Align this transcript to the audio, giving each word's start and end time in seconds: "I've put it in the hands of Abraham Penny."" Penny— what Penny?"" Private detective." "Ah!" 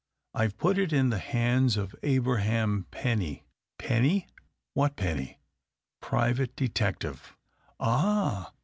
"I've 0.33 0.57
put 0.57 0.79
it 0.79 0.91
in 0.91 1.11
the 1.11 1.19
hands 1.19 1.77
of 1.77 1.93
Abraham 2.01 2.87
Penny."" 2.89 3.43
Penny— 3.77 4.25
what 4.73 4.95
Penny?"" 4.95 5.37
Private 6.01 6.55
detective." 6.55 7.35
"Ah!" 7.79 8.51